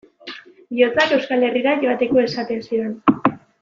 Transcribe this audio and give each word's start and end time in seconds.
Bihotzak 0.77 1.13
Euskal 1.19 1.47
Herrira 1.51 1.77
joateko 1.87 2.25
esaten 2.27 2.69
zidan. 2.69 3.01